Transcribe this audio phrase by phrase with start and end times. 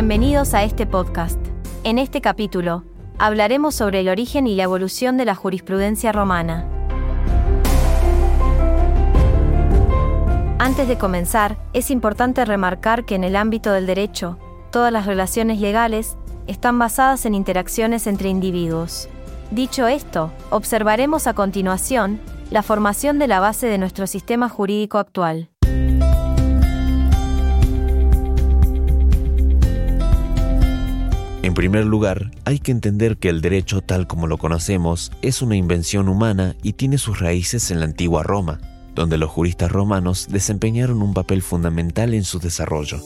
[0.00, 1.38] Bienvenidos a este podcast.
[1.84, 2.84] En este capítulo,
[3.18, 6.66] hablaremos sobre el origen y la evolución de la jurisprudencia romana.
[10.58, 14.38] Antes de comenzar, es importante remarcar que en el ámbito del derecho,
[14.72, 19.10] todas las relaciones legales están basadas en interacciones entre individuos.
[19.50, 25.50] Dicho esto, observaremos a continuación la formación de la base de nuestro sistema jurídico actual.
[31.50, 35.56] En primer lugar, hay que entender que el derecho tal como lo conocemos es una
[35.56, 38.60] invención humana y tiene sus raíces en la antigua Roma,
[38.94, 43.00] donde los juristas romanos desempeñaron un papel fundamental en su desarrollo.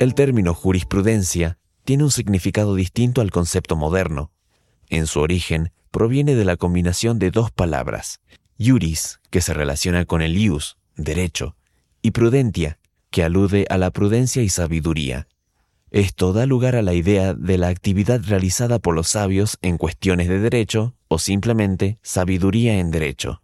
[0.00, 4.32] El término jurisprudencia tiene un significado distinto al concepto moderno.
[4.88, 8.20] En su origen, proviene de la combinación de dos palabras,
[8.58, 11.54] iuris, que se relaciona con el ius, derecho,
[12.02, 12.80] y prudentia,
[13.12, 15.28] que alude a la prudencia y sabiduría.
[15.92, 20.28] Esto da lugar a la idea de la actividad realizada por los sabios en cuestiones
[20.28, 23.42] de derecho o simplemente sabiduría en derecho.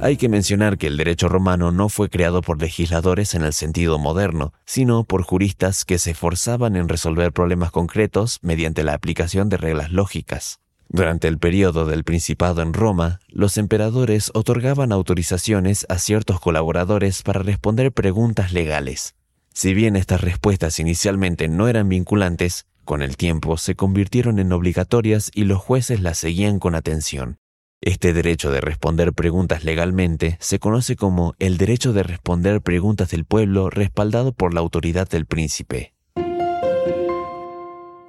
[0.00, 3.98] Hay que mencionar que el derecho romano no fue creado por legisladores en el sentido
[3.98, 9.56] moderno, sino por juristas que se esforzaban en resolver problemas concretos mediante la aplicación de
[9.56, 10.60] reglas lógicas.
[10.90, 17.42] Durante el periodo del Principado en Roma, los emperadores otorgaban autorizaciones a ciertos colaboradores para
[17.42, 19.14] responder preguntas legales.
[19.52, 25.30] Si bien estas respuestas inicialmente no eran vinculantes, con el tiempo se convirtieron en obligatorias
[25.34, 27.36] y los jueces las seguían con atención.
[27.82, 33.26] Este derecho de responder preguntas legalmente se conoce como el derecho de responder preguntas del
[33.26, 35.92] pueblo respaldado por la autoridad del príncipe.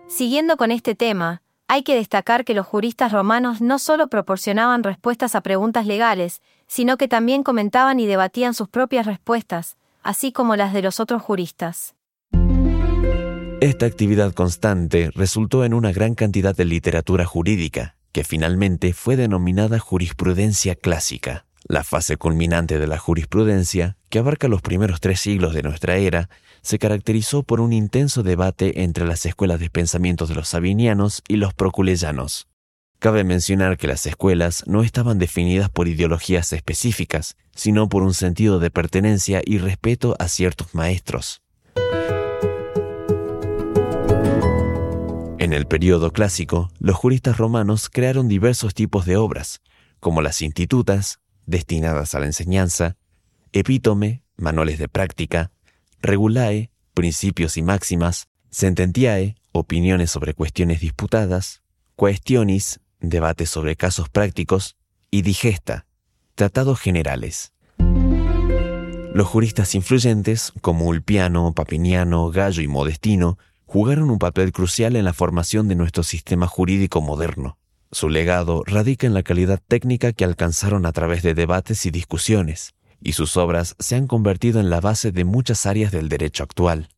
[0.07, 5.35] Siguiendo con este tema, hay que destacar que los juristas romanos no solo proporcionaban respuestas
[5.35, 10.73] a preguntas legales, sino que también comentaban y debatían sus propias respuestas, así como las
[10.73, 11.93] de los otros juristas.
[13.61, 19.77] Esta actividad constante resultó en una gran cantidad de literatura jurídica, que finalmente fue denominada
[19.77, 21.45] jurisprudencia clásica.
[21.67, 26.29] La fase culminante de la jurisprudencia, que abarca los primeros tres siglos de nuestra era,
[26.61, 31.35] se caracterizó por un intenso debate entre las escuelas de pensamiento de los sabinianos y
[31.35, 32.47] los proculeyanos.
[32.99, 38.59] Cabe mencionar que las escuelas no estaban definidas por ideologías específicas, sino por un sentido
[38.59, 41.41] de pertenencia y respeto a ciertos maestros.
[45.39, 49.61] En el período clásico, los juristas romanos crearon diversos tipos de obras,
[50.01, 51.19] como las institutas,
[51.49, 52.95] destinadas a la enseñanza,
[53.51, 55.51] epítome, manuales de práctica,
[56.01, 61.61] regulae, principios y máximas, sententiae, opiniones sobre cuestiones disputadas,
[61.97, 64.75] questionis, debates sobre casos prácticos,
[65.11, 65.87] y digesta,
[66.35, 67.51] tratados generales.
[69.11, 75.13] Los juristas influyentes, como Ulpiano, Papiniano, Gallo y Modestino, jugaron un papel crucial en la
[75.13, 77.57] formación de nuestro sistema jurídico moderno.
[77.91, 82.75] Su legado radica en la calidad técnica que alcanzaron a través de debates y discusiones,
[83.01, 86.89] y sus obras se han convertido en la base de muchas áreas del derecho actual.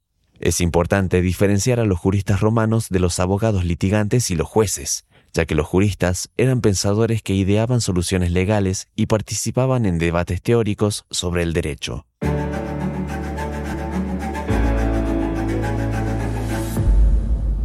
[0.41, 5.46] Es importante diferenciar a los juristas romanos de los abogados litigantes y los jueces, ya
[5.46, 11.44] que los juristas eran pensadores que ideaban soluciones legales y participaban en debates teóricos sobre
[11.44, 12.06] el derecho.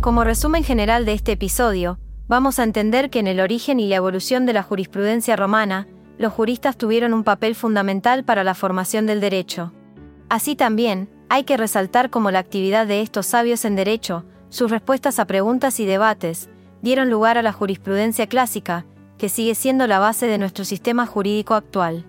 [0.00, 1.98] Como resumen general de este episodio,
[2.28, 5.86] vamos a entender que en el origen y la evolución de la jurisprudencia romana,
[6.18, 9.72] los juristas tuvieron un papel fundamental para la formación del derecho.
[10.28, 15.18] Así también, hay que resaltar cómo la actividad de estos sabios en derecho, sus respuestas
[15.18, 16.48] a preguntas y debates,
[16.82, 18.86] dieron lugar a la jurisprudencia clásica,
[19.18, 22.04] que sigue siendo la base de nuestro sistema jurídico actual.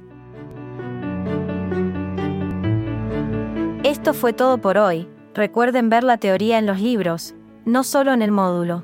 [3.83, 7.35] Esto fue todo por hoy, recuerden ver la teoría en los libros,
[7.65, 8.83] no solo en el módulo.